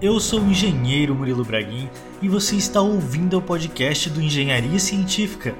[0.00, 1.88] Eu sou o engenheiro Murilo Braguin
[2.20, 5.54] e você está ouvindo o podcast do Engenharia Científica.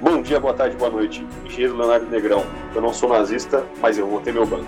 [0.00, 1.26] Bom dia, boa tarde, boa noite.
[1.44, 2.46] Engenheiro Leonardo Negrão.
[2.72, 4.64] Eu não sou nazista, mas eu vou ter meu banco.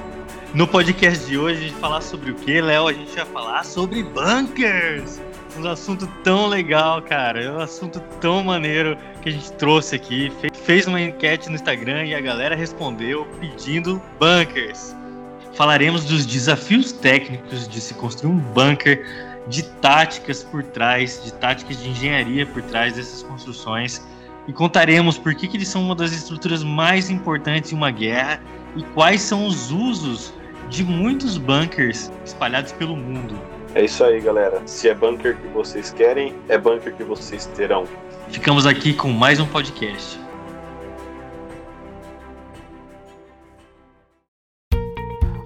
[0.52, 2.88] No podcast de hoje a gente vai falar sobre o que, Léo?
[2.88, 5.20] A gente vai falar sobre bunkers!
[5.56, 7.44] Um assunto tão legal, cara.
[7.44, 10.32] É um assunto tão maneiro que a gente trouxe aqui.
[10.64, 14.96] Fez uma enquete no Instagram e a galera respondeu pedindo bunkers.
[15.54, 19.04] Falaremos dos desafios técnicos de se construir um bunker,
[19.48, 24.00] de táticas por trás, de táticas de engenharia por trás dessas construções
[24.46, 28.40] e contaremos por que, que eles são uma das estruturas mais importantes em uma guerra
[28.76, 30.32] e quais são os usos
[30.68, 33.38] de muitos bunkers espalhados pelo mundo.
[33.74, 34.62] É isso aí, galera.
[34.66, 37.86] Se é bunker que vocês querem, é bunker que vocês terão.
[38.28, 40.18] Ficamos aqui com mais um podcast.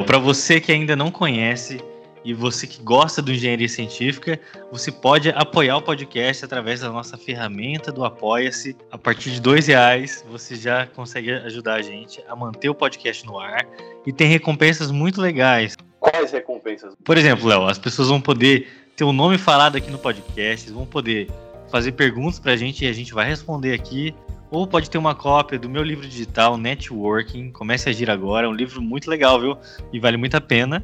[0.06, 1.82] Para você que ainda não conhece
[2.24, 4.40] e você que gosta do Engenharia Científica,
[4.72, 8.74] você pode apoiar o podcast através da nossa ferramenta do Apoia-se.
[8.90, 13.26] A partir de dois reais, você já consegue ajudar a gente a manter o podcast
[13.26, 13.68] no ar
[14.06, 15.76] e tem recompensas muito legais.
[16.12, 16.96] Quais recompensas?
[17.04, 20.86] Por exemplo, Léo, as pessoas vão poder ter o nome falado aqui no podcast, vão
[20.86, 21.30] poder
[21.70, 24.16] fazer perguntas para a gente e a gente vai responder aqui
[24.50, 27.52] ou pode ter uma cópia do meu livro digital Networking.
[27.52, 29.58] Comece a agir agora, é um livro muito legal, viu?
[29.92, 30.84] E vale muito a pena.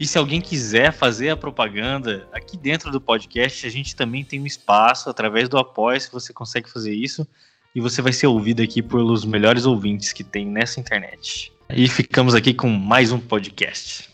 [0.00, 4.40] E se alguém quiser fazer a propaganda aqui dentro do podcast, a gente também tem
[4.40, 7.26] um espaço através do apoio, se você consegue fazer isso,
[7.74, 11.52] e você vai ser ouvido aqui pelos melhores ouvintes que tem nessa internet.
[11.68, 14.13] E ficamos aqui com mais um podcast.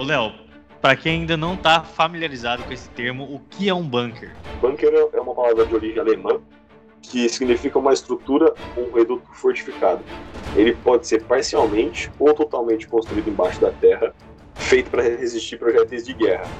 [0.00, 0.32] Ô, Léo,
[0.80, 4.34] para quem ainda não está familiarizado com esse termo, o que é um bunker?
[4.58, 6.40] Bunker é uma palavra de origem alemã
[7.02, 10.02] que significa uma estrutura ou um reduto fortificado.
[10.54, 14.14] Ele pode ser parcialmente ou totalmente construído embaixo da terra,
[14.56, 16.50] feito para resistir projéteis de guerra.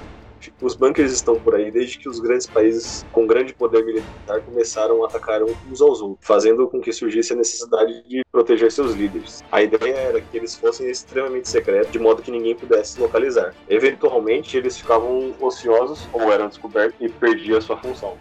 [0.60, 5.02] Os bunkers estão por aí desde que os grandes países com grande poder militar começaram
[5.04, 9.42] a atacar uns aos outros, fazendo com que surgisse a necessidade de proteger seus líderes.
[9.52, 13.54] A ideia era que eles fossem extremamente secretos, de modo que ninguém pudesse localizar.
[13.68, 18.16] Eventualmente, eles ficavam ociosos ou eram descobertos e perdiam sua função.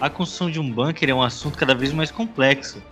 [0.00, 2.82] A construção de um bunker é um assunto cada vez mais complexo.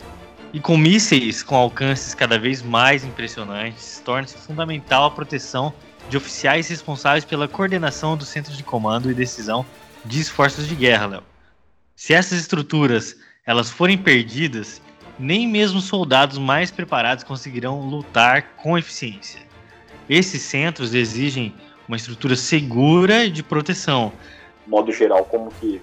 [0.54, 5.74] E com mísseis com alcances cada vez mais impressionantes, torna-se fundamental a proteção
[6.08, 9.64] de oficiais responsáveis pela coordenação dos centros de comando e decisão
[10.04, 11.22] de esforços de guerra, Léo.
[11.96, 13.16] Se essas estruturas
[13.46, 14.80] elas forem perdidas,
[15.18, 19.40] nem mesmo soldados mais preparados conseguirão lutar com eficiência.
[20.08, 21.54] Esses centros exigem
[21.86, 24.12] uma estrutura segura de proteção.
[24.66, 25.80] Modo geral, como que,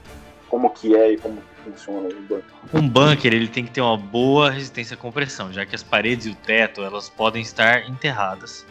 [0.50, 2.44] como que é e como que funciona um bunker?
[2.74, 6.26] Um bunker ele tem que ter uma boa resistência à compressão, já que as paredes
[6.26, 8.66] e o teto elas podem estar enterradas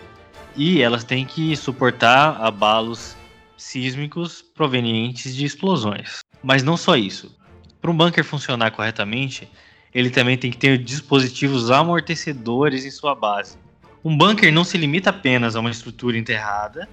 [0.56, 3.16] e elas têm que suportar abalos
[3.56, 6.20] sísmicos provenientes de explosões.
[6.42, 7.34] Mas não só isso.
[7.80, 9.48] Para um bunker funcionar corretamente,
[9.94, 13.58] ele também tem que ter dispositivos amortecedores em sua base.
[14.04, 16.88] Um bunker não se limita apenas a uma estrutura enterrada,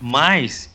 [0.00, 0.70] mas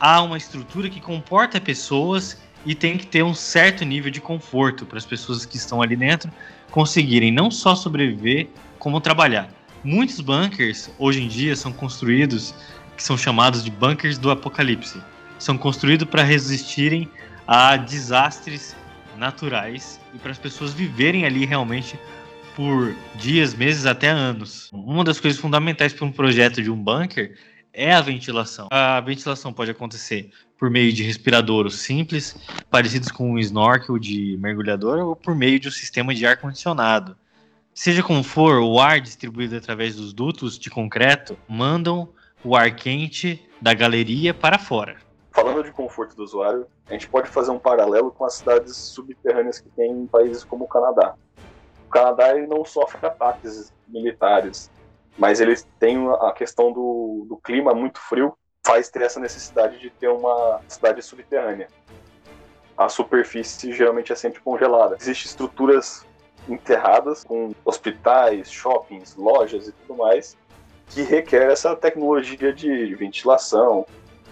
[0.00, 4.86] há uma estrutura que comporta pessoas e tem que ter um certo nível de conforto
[4.86, 6.30] para as pessoas que estão ali dentro
[6.70, 8.48] conseguirem não só sobreviver,
[8.78, 9.48] como trabalhar.
[9.84, 12.54] Muitos bunkers hoje em dia são construídos,
[12.96, 15.00] que são chamados de bunkers do apocalipse.
[15.40, 17.10] São construídos para resistirem
[17.48, 18.76] a desastres
[19.16, 21.98] naturais e para as pessoas viverem ali realmente
[22.54, 24.70] por dias, meses, até anos.
[24.72, 27.36] Uma das coisas fundamentais para um projeto de um bunker
[27.72, 28.68] é a ventilação.
[28.70, 32.36] A ventilação pode acontecer por meio de respiradouros simples,
[32.70, 37.16] parecidos com um snorkel de mergulhador, ou por meio de um sistema de ar condicionado.
[37.74, 42.06] Seja como for, o ar distribuído através dos dutos de concreto mandam
[42.44, 44.98] o ar quente da galeria para fora.
[45.30, 49.58] Falando de conforto do usuário, a gente pode fazer um paralelo com as cidades subterrâneas
[49.58, 51.14] que tem em países como o Canadá.
[51.86, 54.70] O Canadá ele não sofre ataques militares,
[55.16, 59.88] mas eles têm a questão do, do clima muito frio, faz ter essa necessidade de
[59.88, 61.68] ter uma cidade subterrânea.
[62.76, 64.96] A superfície geralmente é sempre congelada.
[65.00, 66.06] Existem estruturas
[66.48, 70.36] enterradas com hospitais, shoppings, lojas e tudo mais,
[70.88, 73.86] que requer essa tecnologia de ventilação,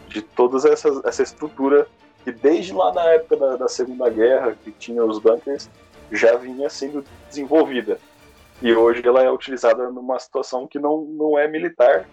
[0.08, 1.86] de toda essa, essa estrutura
[2.24, 5.70] que desde lá na época da, da, Segunda Guerra, que tinha os bunkers,
[6.12, 7.98] já vinha sendo desenvolvida.
[8.60, 12.06] E hoje ela é utilizada numa situação que não, não é militar,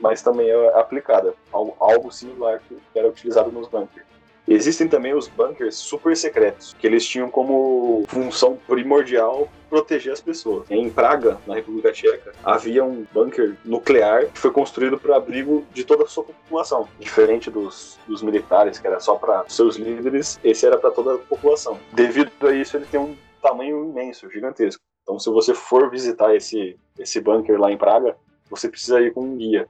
[0.00, 1.32] mas também é aplicada.
[1.50, 4.06] Algo, algo similar que era utilizado nos bunkers.
[4.48, 10.64] Existem também os bunkers super secretos, que eles tinham como função primordial proteger as pessoas.
[10.70, 15.84] Em Praga, na República Tcheca, havia um bunker nuclear que foi construído para abrigo de
[15.84, 16.88] toda a sua população.
[16.98, 21.18] Diferente dos, dos militares, que era só para seus líderes, esse era para toda a
[21.18, 21.78] população.
[21.92, 24.82] Devido a isso, ele tem um tamanho imenso, gigantesco.
[25.02, 28.16] Então, se você for visitar esse, esse bunker lá em Praga,
[28.50, 29.68] você precisa ir com um guia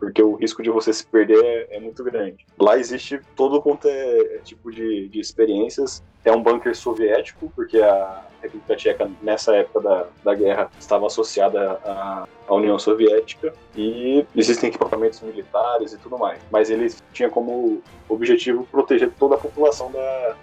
[0.00, 2.46] porque o risco de você se perder é, é muito grande.
[2.58, 6.02] Lá existe todo quanto é, é tipo de, de experiências.
[6.24, 11.78] É um bunker soviético, porque a República Tcheca, nessa época da, da guerra, estava associada
[11.84, 16.40] à, à União Soviética e existem equipamentos militares e tudo mais.
[16.50, 20.36] Mas ele tinha como objetivo proteger toda a população da,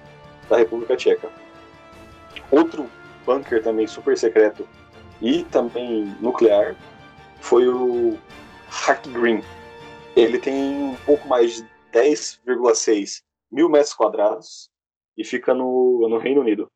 [0.49, 1.29] da República Tcheca.
[2.51, 2.87] Outro
[3.25, 4.67] bunker também super secreto
[5.19, 6.75] e também nuclear
[7.39, 8.17] foi o
[8.69, 9.41] Hack Green.
[10.15, 14.69] Ele tem um pouco mais de 10,6 mil metros quadrados
[15.17, 16.69] e fica no, no Reino Unido.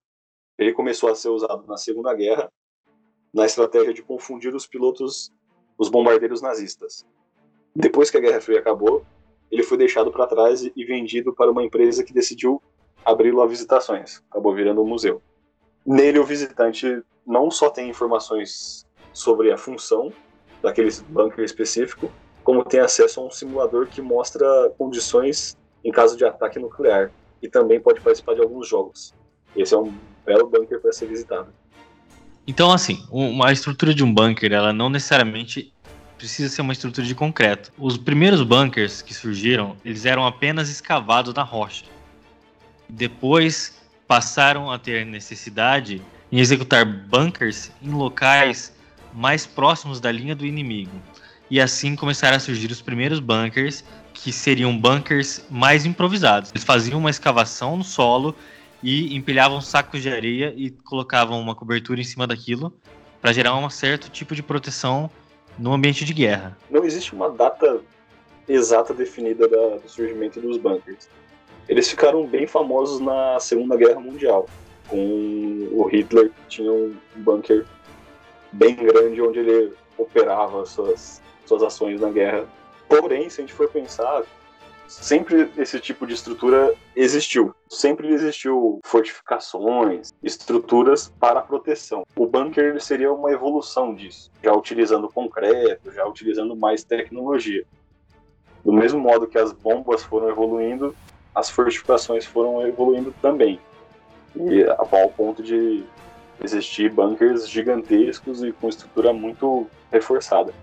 [0.57, 2.51] Ele começou a ser usado na Segunda Guerra
[3.33, 5.31] na estratégia de confundir os pilotos,
[5.77, 7.05] os bombardeiros nazistas.
[7.75, 9.05] Depois que a Guerra Fria acabou,
[9.49, 12.61] ele foi deixado para trás e vendido para uma empresa que decidiu
[13.03, 14.21] abri-lo a visitações.
[14.29, 15.21] Acabou virando um museu.
[15.85, 20.11] Nele, o visitante não só tem informações sobre a função
[20.61, 22.11] daquele bunker específico,
[22.43, 24.45] como tem acesso a um simulador que mostra
[24.77, 27.11] condições em caso de ataque nuclear
[27.41, 29.13] e também pode participar de alguns jogos.
[29.55, 29.93] Esse é um
[30.25, 31.47] belo bunker para ser visitado.
[32.47, 35.73] Então, assim, uma estrutura de um bunker, ela não necessariamente
[36.17, 37.71] precisa ser uma estrutura de concreto.
[37.77, 41.85] Os primeiros bunkers que surgiram, eles eram apenas escavados na rocha.
[42.87, 48.73] Depois passaram a ter necessidade em executar bunkers em locais
[49.13, 50.91] mais próximos da linha do inimigo.
[51.49, 56.51] E assim começaram a surgir os primeiros bunkers, que seriam bunkers mais improvisados.
[56.51, 58.35] Eles faziam uma escavação no solo
[58.81, 62.73] e empilhavam sacos de areia e colocavam uma cobertura em cima daquilo
[63.21, 65.09] para gerar um certo tipo de proteção
[65.57, 66.57] no ambiente de guerra.
[66.69, 67.81] Não existe uma data
[68.47, 71.07] exata definida da, do surgimento dos bunkers.
[71.69, 74.49] Eles ficaram bem famosos na Segunda Guerra Mundial,
[74.87, 77.65] com o Hitler que tinha um bunker
[78.51, 82.45] bem grande onde ele operava suas, suas ações na guerra.
[82.87, 84.23] Porém, se a gente for pensar,
[84.87, 87.55] sempre esse tipo de estrutura existiu.
[87.69, 92.03] Sempre existiu fortificações, estruturas para proteção.
[92.15, 97.63] O bunker seria uma evolução disso, já utilizando concreto, já utilizando mais tecnologia.
[98.63, 100.95] Do mesmo modo que as bombas foram evoluindo,
[101.33, 103.59] as fortificações foram evoluindo também.
[104.35, 105.83] E ao ponto de
[106.43, 110.53] existir bunkers gigantescos e com estrutura muito reforçada.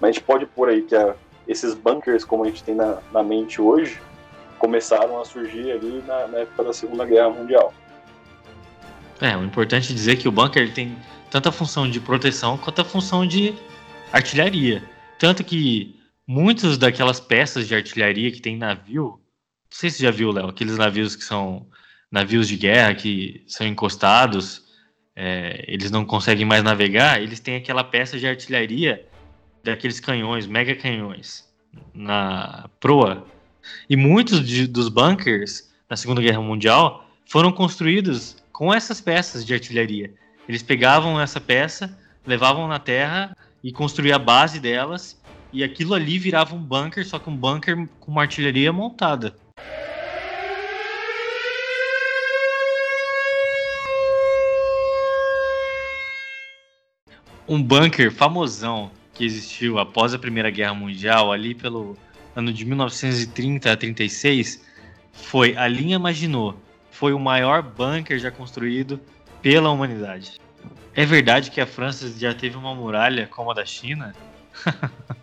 [0.00, 1.14] Mas a gente pode pôr aí que a,
[1.46, 4.00] esses bunkers, como a gente tem na, na, mente hoje,
[4.58, 7.72] começaram a surgir ali na, na, época da Segunda Guerra Mundial.
[9.20, 10.96] É, o importante é dizer que o bunker tem
[11.30, 13.54] tanto a função de proteção quanto a função de
[14.12, 14.82] artilharia.
[15.18, 19.20] Tanto que muitas daquelas peças de artilharia que tem navio, não
[19.70, 21.66] sei se você já viu, Léo, aqueles navios que são
[22.10, 24.67] navios de guerra que são encostados
[25.20, 29.04] é, eles não conseguem mais navegar, eles têm aquela peça de artilharia
[29.64, 31.44] daqueles canhões, mega canhões,
[31.92, 33.26] na proa.
[33.90, 39.52] E muitos de, dos bunkers na Segunda Guerra Mundial foram construídos com essas peças de
[39.52, 40.14] artilharia.
[40.48, 45.20] Eles pegavam essa peça, levavam na terra e construíam a base delas,
[45.52, 49.34] e aquilo ali virava um bunker, só que um bunker com uma artilharia montada.
[57.48, 61.96] Um bunker famosão que existiu após a Primeira Guerra Mundial, ali pelo
[62.36, 64.62] ano de 1930 a 36,
[65.12, 66.58] foi a linha Maginot.
[66.90, 69.00] Foi o maior bunker já construído
[69.40, 70.38] pela humanidade.
[70.94, 74.14] É verdade que a França já teve uma muralha como a da China?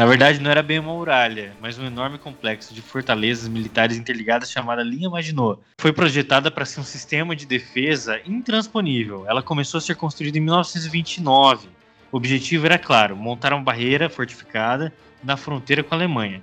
[0.00, 4.50] Na verdade, não era bem uma muralha, mas um enorme complexo de fortalezas militares interligadas
[4.50, 5.60] chamada Linha Maginot.
[5.78, 9.26] Foi projetada para ser um sistema de defesa intransponível.
[9.28, 11.68] Ela começou a ser construída em 1929.
[12.10, 14.90] O objetivo era claro: montar uma barreira fortificada
[15.22, 16.40] na fronteira com a Alemanha.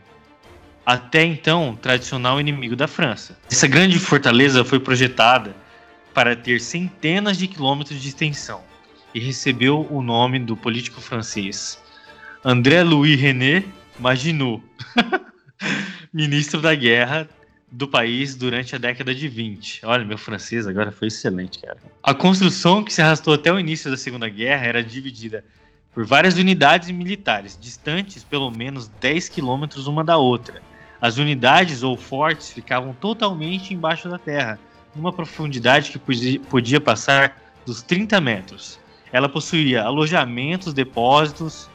[0.85, 3.39] Até então, tradicional inimigo da França.
[3.51, 5.55] Essa grande fortaleza foi projetada
[6.13, 8.61] para ter centenas de quilômetros de extensão
[9.15, 11.81] e recebeu o nome do político francês
[12.49, 13.65] André Louis René
[13.99, 14.63] Maginot,
[16.13, 17.27] ministro da guerra
[17.69, 19.85] do país durante a década de 20.
[19.85, 21.75] Olha, meu francês agora foi excelente, cara.
[22.01, 25.43] A construção que se arrastou até o início da Segunda Guerra era dividida
[25.93, 30.61] por várias unidades militares, distantes pelo menos 10 quilômetros uma da outra.
[31.01, 34.57] As unidades ou fortes ficavam totalmente embaixo da terra,
[34.95, 37.35] numa profundidade que podia passar
[37.65, 38.79] dos 30 metros.
[39.11, 41.69] Ela possuía alojamentos, depósitos,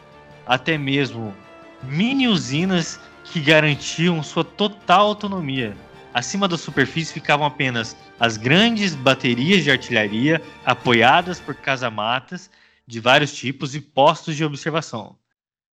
[0.47, 1.35] até mesmo
[1.83, 5.77] mini usinas que garantiam sua total autonomia.
[6.13, 12.51] Acima da superfície ficavam apenas as grandes baterias de artilharia apoiadas por casamatas
[12.87, 15.17] de vários tipos e postos de observação.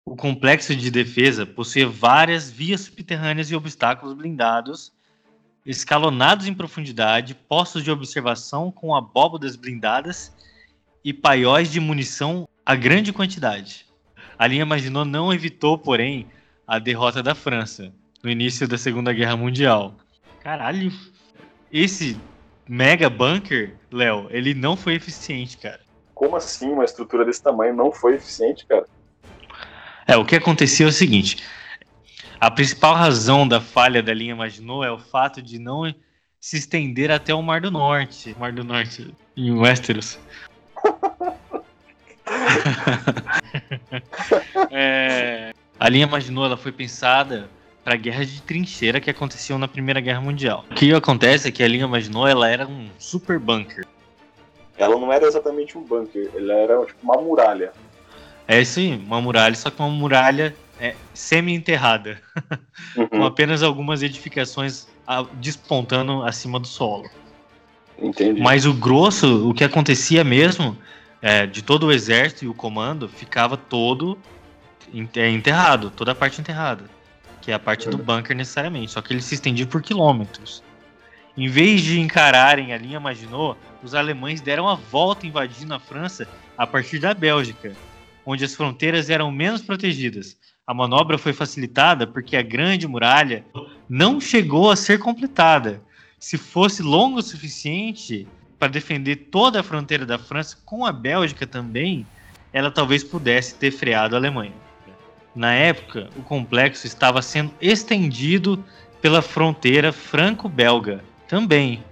[0.06, 4.94] O complexo de defesa possuía várias vias subterrâneas e obstáculos blindados,
[5.66, 10.34] escalonados em profundidade, postos de observação com abóbadas blindadas
[11.04, 13.89] e paióis de munição a grande quantidade.
[14.40, 16.26] A linha Maginot não evitou, porém,
[16.66, 17.92] a derrota da França
[18.24, 19.96] no início da Segunda Guerra Mundial.
[20.40, 20.94] Caralho,
[21.70, 22.18] esse
[22.66, 25.82] mega bunker, Léo, ele não foi eficiente, cara.
[26.16, 28.86] Como assim uma estrutura desse tamanho não foi eficiente, cara?
[30.08, 31.44] É, o que aconteceu é o seguinte:
[32.40, 35.94] a principal razão da falha da linha Maginot é o fato de não
[36.40, 38.34] se estender até o Mar do Norte.
[38.40, 40.18] Mar do Norte, em Westeros.
[44.72, 47.50] é, a linha Maginot ela foi pensada
[47.84, 50.66] para guerras de trincheira que aconteciam na Primeira Guerra Mundial.
[50.70, 53.86] O que acontece é que a linha Maginot ela era um super bunker.
[54.78, 57.72] Ela não era exatamente um bunker, ela era tipo uma muralha.
[58.48, 62.20] É aí, uma muralha, só que uma muralha é, semi-enterrada,
[62.96, 63.08] uhum.
[63.08, 64.88] com apenas algumas edificações
[65.34, 67.10] despontando acima do solo.
[67.98, 68.42] Entendi.
[68.42, 70.78] Mas o grosso, o que acontecia mesmo,
[71.22, 74.18] é, de todo o exército e o comando ficava todo
[75.16, 76.86] é, enterrado, toda a parte enterrada,
[77.42, 78.04] que é a parte do uhum.
[78.04, 80.64] bunker necessariamente, só que ele se estendia por quilômetros.
[81.38, 86.28] Em vez de encararem a linha Maginot, os alemães deram a volta invadindo a França
[86.58, 87.76] a partir da Bélgica,
[88.26, 90.38] onde as fronteiras eram menos protegidas.
[90.68, 93.46] A manobra foi facilitada porque a Grande Muralha
[93.88, 95.82] não chegou a ser completada.
[96.20, 98.28] Se fosse longo o suficiente,
[98.60, 102.06] para defender toda a fronteira da França com a Bélgica também,
[102.52, 104.54] ela talvez pudesse ter freado a Alemanha.
[105.34, 108.62] Na época, o complexo estava sendo estendido
[109.02, 111.84] pela fronteira franco-belga também.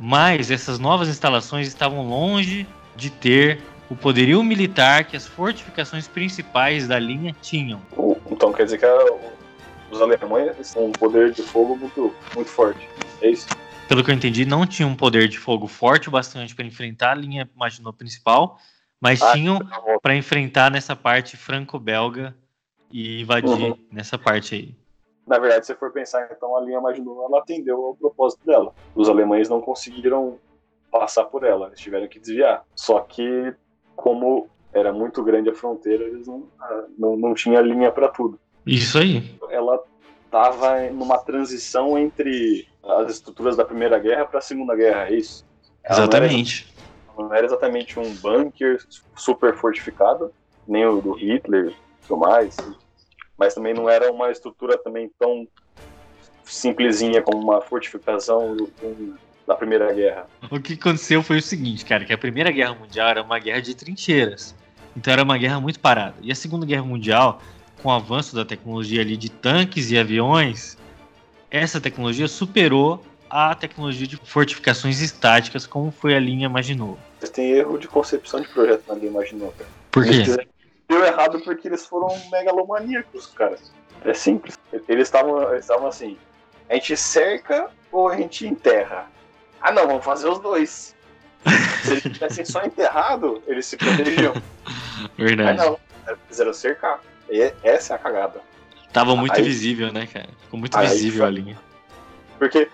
[0.00, 6.88] Mas essas novas instalações estavam longe de ter o poderio militar que as fortificações principais
[6.88, 7.80] da linha tinham.
[8.30, 8.86] Então quer dizer que
[9.90, 12.88] os alemães têm um poder de fogo muito, muito forte.
[13.20, 13.46] É isso?
[13.88, 17.12] Pelo que eu entendi, não tinham um poder de fogo forte o bastante para enfrentar
[17.12, 18.58] a linha Maginot principal,
[19.00, 19.60] mas ah, tinham
[20.02, 22.34] para enfrentar nessa parte franco-belga
[22.90, 23.78] e invadir uhum.
[23.90, 24.74] nessa parte aí.
[25.26, 28.74] Na verdade, se for pensar, então a linha Maginot ela atendeu ao propósito dela.
[28.94, 30.38] Os alemães não conseguiram
[30.90, 32.64] passar por ela, eles tiveram que desviar.
[32.74, 33.54] Só que,
[33.96, 38.38] como era muito grande a fronteira, eles não, ah, não, não tinha linha para tudo.
[38.66, 39.38] Isso aí.
[39.50, 39.82] Ela
[40.24, 45.44] estava numa transição entre as estruturas da Primeira Guerra para a Segunda Guerra, é isso?
[45.88, 46.66] Exatamente.
[47.16, 48.78] Não era, não era, exatamente um bunker
[49.16, 50.32] super fortificado,
[50.66, 52.56] nem o do Hitler e tudo mais,
[53.36, 55.46] mas também não era uma estrutura também tão
[56.44, 58.56] simplesinha como uma fortificação
[59.46, 60.26] da Primeira Guerra.
[60.50, 63.60] O que aconteceu foi o seguinte, cara, que a Primeira Guerra Mundial era uma guerra
[63.60, 64.54] de trincheiras.
[64.96, 66.14] Então era uma guerra muito parada.
[66.22, 67.40] E a Segunda Guerra Mundial,
[67.82, 70.78] com o avanço da tecnologia ali de tanques e aviões,
[71.56, 76.98] essa tecnologia superou a tecnologia de fortificações estáticas, como foi a linha Maginot.
[77.20, 79.70] Eles têm erro de concepção de projeto na linha Maginot, cara.
[79.90, 80.24] Por quê?
[80.88, 83.56] Deu errado porque eles foram megalomaníacos, cara.
[84.04, 84.58] É simples.
[84.88, 86.18] Eles estavam assim:
[86.68, 89.06] a gente cerca ou a gente enterra?
[89.60, 90.94] Ah, não, vamos fazer os dois.
[91.82, 94.34] Se eles tivessem só enterrado, eles se protegiam.
[95.16, 95.56] Verdade.
[95.58, 95.78] Mas não,
[96.28, 97.00] fizeram cercar.
[97.30, 98.40] E essa é a cagada.
[98.94, 100.28] Tava muito Aí- visível, né, cara?
[100.44, 101.60] Ficou muito visível a linha.
[102.38, 102.70] Porque,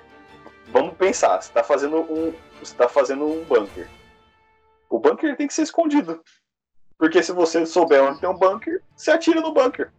[0.71, 2.33] vamos pensar, você tá fazendo um.
[2.63, 3.89] Você tá fazendo um bunker.
[4.91, 6.21] O bunker tem que ser escondido.
[6.99, 9.91] Porque se você souber onde tem um bunker, você atira no bunker.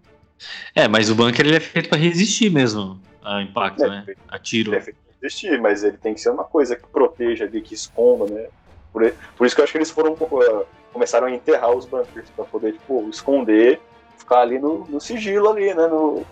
[0.75, 4.05] É, mas o bunker ele é feito pra resistir mesmo ao impacto, É, né?
[4.27, 4.69] A tiro.
[4.71, 8.47] Deve existir, mas ele tem que ser uma coisa que proteja ali, que esconda, né?
[8.93, 12.29] Por, por isso que eu acho que eles foram uh, começaram a enterrar os bunkers
[12.35, 13.81] pra poder tipo esconder,
[14.21, 16.25] ficar ali no, no sigilo ali, né, no,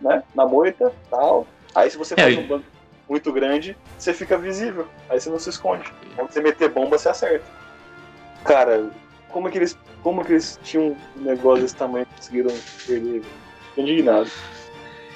[0.00, 1.46] né, na moita, tal.
[1.74, 2.70] Aí se você É, faz um bunker
[3.08, 4.86] muito grande, você fica visível.
[5.08, 5.84] Aí você não se esconde.
[6.14, 7.44] Quando você meter bomba, você acerta.
[8.44, 8.90] Cara,
[9.28, 12.54] como é que eles, como é que eles tinham um negócio desse tamanho e conseguiram
[12.86, 13.22] perder?
[13.74, 14.30] Tô indignado.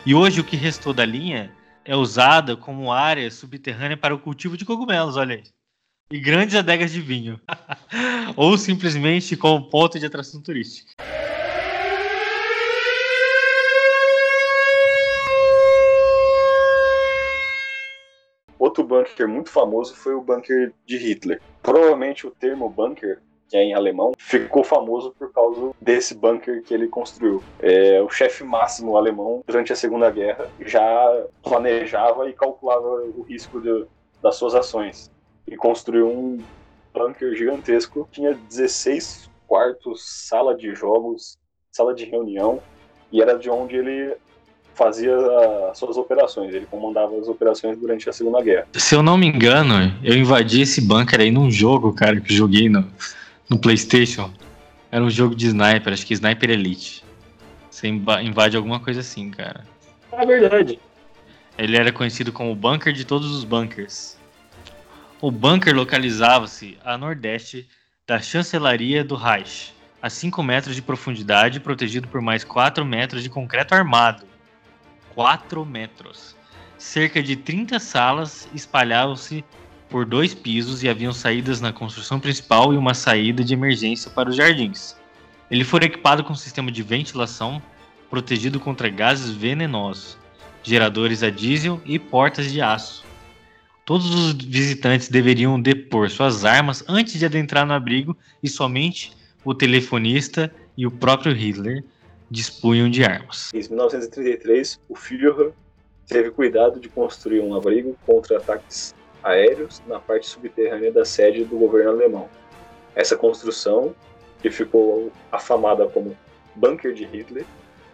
[0.04, 1.52] E hoje o que restou da linha
[1.84, 5.44] é usada como área subterrânea para o cultivo de cogumelos, olha aí.
[6.10, 7.40] E grandes adegas de vinho.
[8.36, 10.92] Ou simplesmente como ponto de atração turística.
[18.74, 21.40] Outro bunker muito famoso foi o bunker de Hitler.
[21.62, 26.74] Provavelmente o termo bunker, que é em alemão, ficou famoso por causa desse bunker que
[26.74, 27.40] ele construiu.
[27.60, 33.60] É, o chefe máximo alemão, durante a Segunda Guerra, já planejava e calculava o risco
[33.60, 33.86] de-
[34.20, 35.08] das suas ações.
[35.46, 36.44] E construiu um
[36.92, 41.38] bunker gigantesco, tinha 16 quartos, sala de jogos,
[41.70, 42.60] sala de reunião,
[43.12, 44.16] e era de onde ele
[44.74, 45.14] fazia
[45.70, 46.54] as suas operações.
[46.54, 48.66] Ele comandava as operações durante a Segunda Guerra.
[48.74, 52.36] Se eu não me engano, eu invadi esse bunker aí num jogo, cara, que eu
[52.36, 52.86] joguei no,
[53.48, 54.30] no PlayStation.
[54.90, 57.04] Era um jogo de sniper, acho que Sniper Elite.
[57.70, 59.64] Você invade alguma coisa assim, cara.
[60.12, 60.78] É verdade.
[61.58, 64.16] Ele era conhecido como o bunker de todos os bunkers.
[65.20, 67.68] O bunker localizava-se a nordeste
[68.06, 69.72] da chancelaria do Reich,
[70.02, 74.24] a 5 metros de profundidade, protegido por mais 4 metros de concreto armado.
[75.14, 76.36] 4 metros.
[76.76, 79.44] Cerca de 30 salas espalhavam-se
[79.88, 84.28] por dois pisos e haviam saídas na construção principal e uma saída de emergência para
[84.28, 84.96] os jardins.
[85.50, 87.62] Ele foi equipado com um sistema de ventilação
[88.10, 90.18] protegido contra gases venenosos
[90.64, 93.04] geradores a diesel e portas de aço.
[93.84, 99.12] Todos os visitantes deveriam depor suas armas antes de adentrar no abrigo e somente
[99.44, 101.84] o telefonista e o próprio Hitler
[102.34, 103.50] dispunham de armas.
[103.54, 105.52] Em 1933, o Führer
[106.06, 111.56] teve cuidado de construir um abrigo contra ataques aéreos na parte subterrânea da sede do
[111.56, 112.28] governo alemão.
[112.94, 113.94] Essa construção,
[114.42, 116.16] que ficou afamada como
[116.56, 117.46] Bunker de Hitler,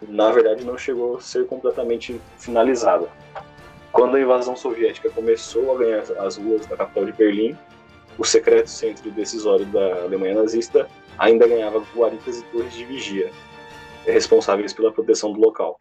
[0.09, 3.09] na verdade não chegou a ser completamente finalizada.
[3.92, 7.57] Quando a invasão soviética começou a ganhar as ruas da capital de Berlim,
[8.18, 13.31] o secreto centro decisório da Alemanha nazista ainda ganhava guaritas e torres de vigia,
[14.04, 15.76] responsáveis pela proteção do local.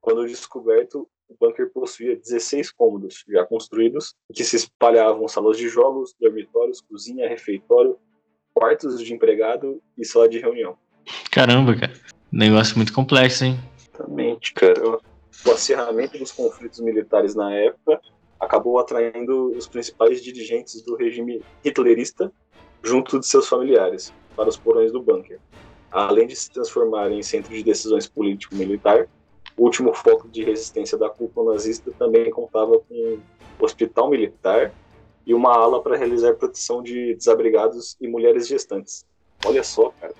[0.00, 5.68] Quando descoberto, o bunker possuía 16 cômodos já construídos, em que se espalhavam salas de
[5.68, 7.98] jogos, dormitórios, cozinha, refeitório,
[8.54, 10.78] quartos de empregado e sala de reunião.
[11.30, 11.92] Caramba, cara.
[12.30, 13.58] Negócio muito complexo, hein?
[13.78, 14.80] Exatamente, cara.
[14.88, 18.00] O acirramento dos conflitos militares na época
[18.40, 22.32] acabou atraindo os principais dirigentes do regime hitlerista
[22.82, 25.40] junto de seus familiares para os porões do bunker.
[25.90, 29.08] Além de se transformar em centro de decisões político-militar,
[29.56, 34.72] o último foco de resistência da cúpula nazista também contava com um hospital militar
[35.26, 39.04] e uma ala para realizar proteção de desabrigados e mulheres gestantes.
[39.44, 40.14] Olha só, cara.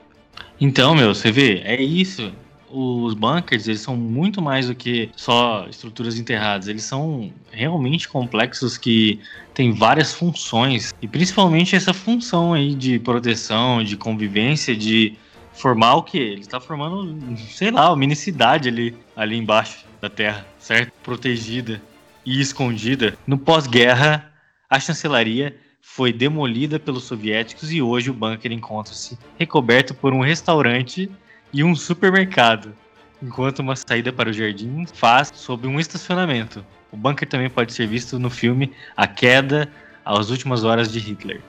[0.60, 2.32] Então, meu, você vê, é isso.
[2.68, 6.66] Os bunkers, eles são muito mais do que só estruturas enterradas.
[6.66, 9.20] Eles são realmente complexos que
[9.54, 10.92] têm várias funções.
[11.00, 15.16] E principalmente essa função aí de proteção, de convivência, de
[15.56, 16.18] formar o que?
[16.18, 20.92] Ele está formando, sei lá, uma mini cidade ali, ali embaixo da terra, certo?
[21.02, 21.82] Protegida
[22.24, 23.16] e escondida.
[23.26, 24.30] No pós-guerra,
[24.68, 31.10] a chancelaria foi demolida pelos soviéticos e hoje o bunker encontra-se recoberto por um restaurante
[31.52, 32.74] e um supermercado,
[33.22, 36.64] enquanto uma saída para o jardim faz sob um estacionamento.
[36.92, 39.70] O bunker também pode ser visto no filme A Queda
[40.04, 41.40] às Últimas Horas de Hitler.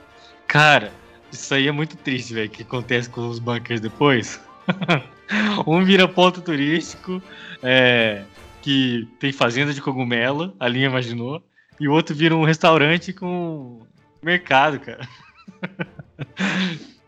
[0.46, 0.92] Cara,
[1.32, 4.40] isso aí é muito triste, velho, que acontece com os bunkers depois.
[5.66, 7.22] um vira ponto turístico,
[7.62, 8.22] é,
[8.62, 11.42] que tem fazenda de cogumelo, a linha imaginou,
[11.78, 13.80] e o outro vira um restaurante com
[14.22, 15.08] mercado, cara.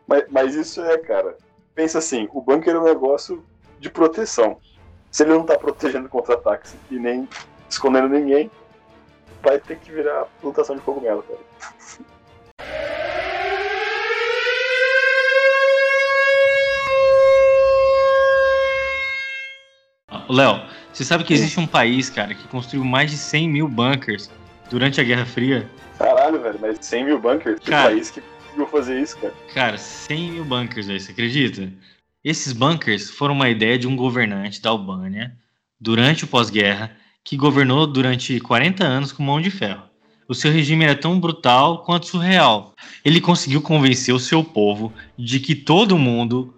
[0.06, 1.37] Mas, mas isso é, cara.
[1.72, 3.44] Pensa assim, o bunker é um negócio
[3.78, 4.59] de proteção.
[5.09, 7.28] Se ele não tá protegendo contra ataques e nem
[7.68, 8.50] escondendo ninguém,
[9.40, 12.90] vai ter que virar plantação de cogumelo, cara.
[20.31, 20.61] Léo,
[20.93, 24.31] você sabe que existe um país, cara, que construiu mais de 100 mil bunkers
[24.71, 25.69] durante a Guerra Fria?
[25.99, 27.61] Caralho, velho, mas 100 mil bunkers?
[27.61, 27.90] Que Cara.
[27.90, 29.35] país que conseguiu fazer isso, cara?
[29.53, 31.73] Cara, 100 mil bunkers, velho, você acredita?
[32.25, 35.37] Esses bunkers foram uma ideia de um governante da Albânia
[35.81, 36.93] durante o pós-guerra
[37.25, 39.83] que governou durante 40 anos com mão de ferro.
[40.29, 42.75] O seu regime era tão brutal quanto surreal.
[43.05, 46.55] Ele conseguiu convencer o seu povo de que todo mundo,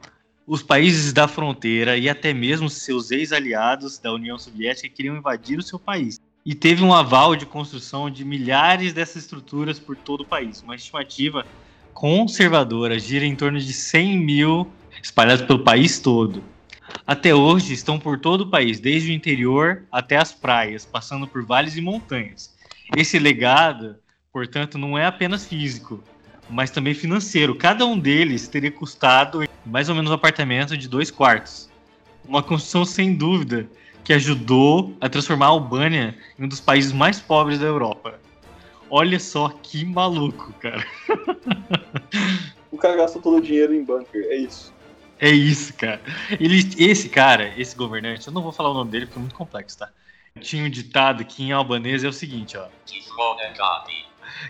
[0.47, 5.63] os países da fronteira e até mesmo seus ex-aliados da União Soviética queriam invadir o
[5.63, 6.21] seu país.
[6.45, 10.61] E teve um aval de construção de milhares dessas estruturas por todo o país.
[10.61, 11.47] Uma estimativa
[11.95, 16.43] conservadora gira em torno de 100 mil espalhados pelo país todo.
[17.07, 21.45] Até hoje estão por todo o país, desde o interior até as praias, passando por
[21.45, 22.53] vales e montanhas.
[22.97, 23.97] Esse legado,
[24.33, 26.03] portanto, não é apenas físico,
[26.53, 27.55] mas também financeiro.
[27.55, 31.71] Cada um deles teria custado mais ou menos um apartamento de dois quartos.
[32.29, 33.67] Uma construção sem dúvida
[34.05, 38.21] que ajudou a transformar a Albânia em um dos países mais pobres da Europa.
[38.91, 40.87] Olha só que maluco, cara.
[42.71, 44.73] O cara gastou todo o dinheiro em bunker, é isso.
[45.21, 46.01] É isso, cara.
[46.41, 49.35] Ele, esse cara, esse governante, eu não vou falar o nome dele porque é muito
[49.35, 49.91] complexo, tá?
[50.41, 52.67] Tinha um ditado que em albanês é o seguinte, ó.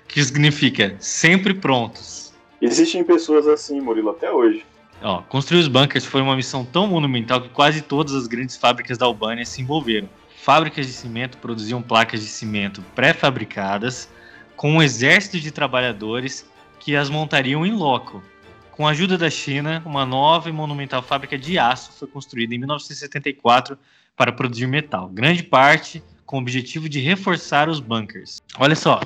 [0.07, 2.33] Que significa sempre prontos.
[2.61, 4.64] Existem pessoas assim, Murilo, até hoje.
[5.03, 8.97] Ó, construir os bunkers foi uma missão tão monumental que quase todas as grandes fábricas
[8.97, 10.09] da Albânia se envolveram.
[10.42, 14.09] Fábricas de cimento produziam placas de cimento pré-fabricadas
[14.57, 16.47] com um exército de trabalhadores
[16.79, 18.23] que as montariam em loco.
[18.71, 22.59] Com a ajuda da China, uma nova e monumental fábrica de aço foi construída em
[22.59, 23.77] 1974
[24.16, 28.40] para produzir metal, grande parte com o objetivo de reforçar os bunkers.
[28.59, 29.01] Olha só,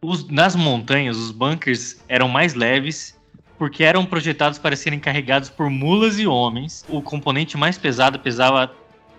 [0.00, 3.16] os- nas montanhas os bunkers eram mais leves
[3.58, 6.84] porque eram projetados para serem carregados por mulas e homens.
[6.88, 8.70] O componente mais pesado pesava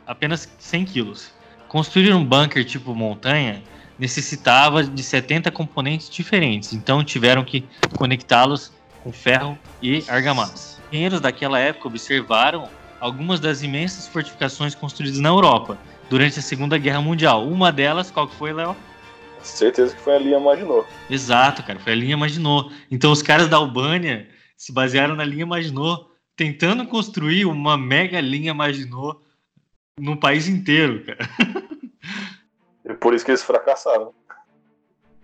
[0.05, 1.31] apenas 100 quilos.
[1.67, 3.63] Construir um bunker tipo montanha
[3.97, 7.65] necessitava de 70 componentes diferentes, então tiveram que
[7.97, 8.71] conectá-los
[9.03, 10.77] com ferro e argamassa.
[10.91, 15.77] Engenheiros daquela época observaram algumas das imensas fortificações construídas na Europa
[16.09, 17.47] durante a Segunda Guerra Mundial.
[17.47, 18.75] Uma delas, qual que foi, Léo?
[19.47, 20.87] Certeza que foi a Maginot.
[21.09, 22.73] Exato, cara, foi a linha Maginot.
[22.91, 26.05] Então os caras da Albânia se basearam na linha Maginot,
[26.35, 29.19] tentando construir uma mega linha Maginot
[29.99, 31.29] no país inteiro, cara.
[32.85, 34.13] É por isso que eles fracassaram.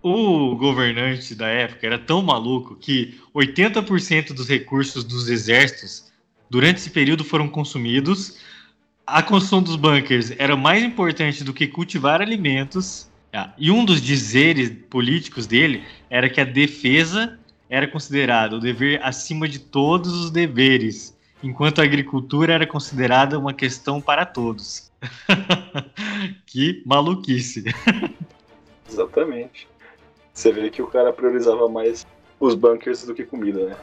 [0.02, 6.12] O governante da época era tão maluco que 80% dos recursos dos exércitos
[6.50, 8.38] durante esse período foram consumidos.
[9.06, 13.10] A construção dos bunkers era mais importante do que cultivar alimentos.
[13.36, 17.36] Ah, e um dos dizeres políticos dele era que a defesa
[17.68, 23.52] era considerada o dever acima de todos os deveres, enquanto a agricultura era considerada uma
[23.52, 24.92] questão para todos.
[26.46, 27.64] que maluquice.
[28.88, 29.66] Exatamente.
[30.32, 32.06] Você vê que o cara priorizava mais
[32.38, 33.76] os bunkers do que comida, né?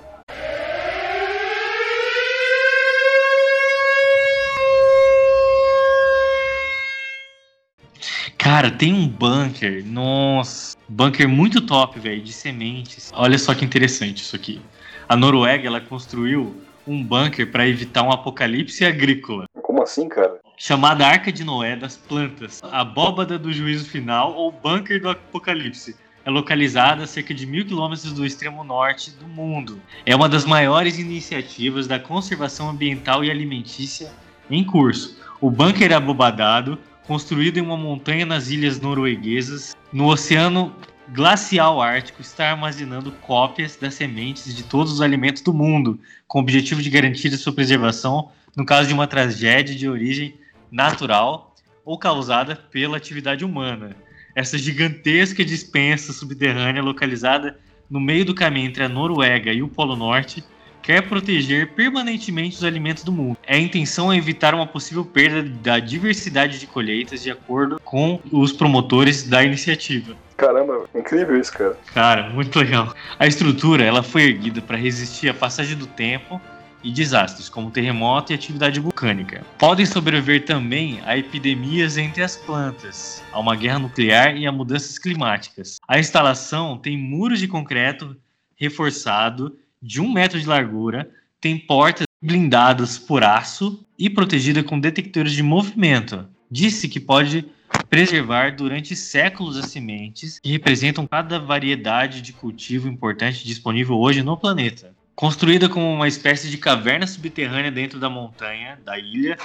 [8.52, 13.10] Cara, tem um bunker, nossa, bunker muito top, velho, de sementes.
[13.16, 14.62] Olha só que interessante isso aqui.
[15.08, 20.42] A Noruega, ela construiu um bunker para evitar um apocalipse agrícola, Como assim, cara?
[20.58, 25.96] chamada Arca de Noé das plantas, a abóbada do juízo final ou bunker do apocalipse.
[26.26, 29.82] É localizada a cerca de mil quilômetros do extremo norte do mundo.
[30.06, 34.12] É uma das maiores iniciativas da conservação ambiental e alimentícia
[34.50, 35.18] em curso.
[35.40, 40.74] O bunker abobadado, construído em uma montanha nas ilhas norueguesas, no Oceano
[41.10, 46.42] Glacial Ártico, está armazenando cópias das sementes de todos os alimentos do mundo, com o
[46.42, 50.36] objetivo de garantir a sua preservação no caso de uma tragédia de origem
[50.72, 53.96] natural ou causada pela atividade humana.
[54.36, 57.60] Essa gigantesca dispensa subterrânea localizada
[57.90, 60.44] no meio do caminho entre a Noruega e o Polo Norte
[60.82, 63.38] quer proteger permanentemente os alimentos do mundo.
[63.48, 68.52] A intenção é evitar uma possível perda da diversidade de colheitas de acordo com os
[68.52, 70.16] promotores da iniciativa.
[70.38, 71.78] Caramba, incrível isso, cara.
[71.94, 72.96] Cara, muito legal.
[73.20, 76.42] A estrutura ela foi erguida para resistir à passagem do tempo
[76.84, 79.44] e desastres, como terremoto e atividade vulcânica.
[79.60, 84.98] Podem sobreviver também a epidemias entre as plantas, a uma guerra nuclear e a mudanças
[84.98, 85.78] climáticas.
[85.88, 88.16] A instalação tem muros de concreto
[88.56, 95.34] reforçado de um metro de largura, tem portas blindadas por aço e protegida com detectores
[95.34, 96.28] de movimento.
[96.50, 97.46] Disse que pode
[97.90, 104.38] preservar durante séculos as sementes que representam cada variedade de cultivo importante disponível hoje no
[104.38, 104.94] planeta.
[105.16, 109.38] Construída como uma espécie de caverna subterrânea dentro da montanha, da ilha,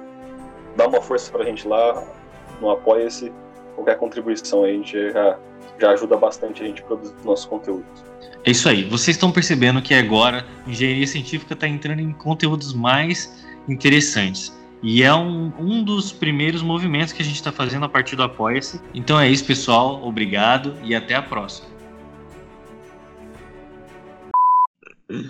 [0.77, 2.03] dá uma força pra gente lá,
[2.61, 3.33] no Apoia-se.
[3.79, 5.39] Qualquer contribuição aí, já,
[5.79, 7.87] já ajuda bastante a gente a produzir nossos conteúdos.
[8.45, 8.83] É isso aí.
[8.83, 14.53] Vocês estão percebendo que agora engenharia científica está entrando em conteúdos mais interessantes.
[14.83, 18.25] E é um, um dos primeiros movimentos que a gente está fazendo a partir do
[18.25, 18.81] Apoia-se.
[18.93, 20.05] Então é isso, pessoal.
[20.05, 21.69] Obrigado e até a próxima.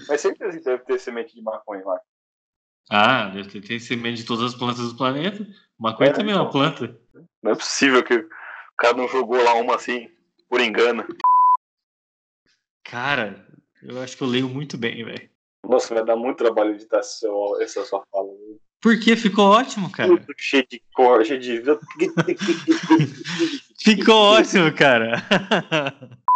[0.09, 2.01] Mas certeza que deve ter semente de maconha lá.
[2.91, 5.47] Ah, deve ter, semente de todas as plantas do planeta.
[5.79, 6.45] Maconha É, também é então.
[6.45, 6.97] uma planta.
[7.43, 8.29] Não é possível que o
[8.77, 10.11] cara não jogou lá uma assim,
[10.49, 11.07] por engano.
[12.85, 13.47] Cara,
[13.83, 15.31] eu acho que eu leio muito bem, velho.
[15.65, 18.29] Nossa, vai dar muito trabalho editar seu, essa sua fala.
[18.81, 20.09] Porque ficou ótimo, cara.
[20.09, 21.63] Tudo cheio de cor, cheio de.
[23.83, 25.17] Ficou ótimo, cara.